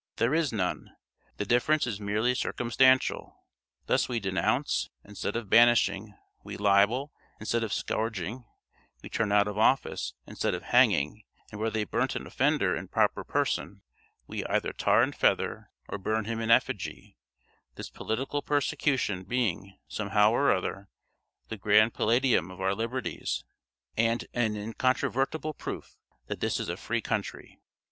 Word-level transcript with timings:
There 0.15 0.33
is 0.33 0.51
none; 0.51 0.95
the 1.37 1.45
difference 1.45 1.85
is 1.85 1.99
merely 2.01 2.33
circumstantial. 2.33 3.37
Thus 3.85 4.09
we 4.09 4.19
denounce, 4.19 4.89
instead 5.05 5.35
of 5.35 5.47
banishing 5.47 6.15
we 6.43 6.57
libel, 6.57 7.13
instead 7.39 7.63
of 7.63 7.71
scourging 7.71 8.43
we 9.03 9.09
turn 9.09 9.31
out 9.31 9.47
of 9.47 9.59
office, 9.59 10.15
instead 10.25 10.55
of 10.55 10.63
hanging 10.63 11.21
and 11.51 11.61
where 11.61 11.69
they 11.69 11.83
burnt 11.83 12.15
an 12.15 12.25
offender 12.25 12.75
in 12.75 12.87
proper 12.87 13.23
person, 13.23 13.83
we 14.25 14.43
either 14.47 14.73
tar 14.73 15.03
and 15.03 15.15
feather, 15.15 15.69
or 15.87 15.99
burn 15.99 16.25
him 16.25 16.41
in 16.41 16.49
effigy 16.49 17.15
this 17.75 17.91
political 17.91 18.41
persecution 18.41 19.23
being, 19.23 19.77
somehow 19.87 20.31
or 20.31 20.51
other, 20.51 20.89
the 21.49 21.57
grand 21.57 21.93
palladium 21.93 22.49
of 22.49 22.59
our 22.59 22.73
liberties, 22.73 23.43
and 23.95 24.25
an 24.33 24.55
incontrovertible 24.55 25.53
proof 25.53 25.99
that 26.25 26.39
this 26.39 26.59
is 26.59 26.69
a 26.69 26.75
free 26.75 27.01
country! 27.01 27.59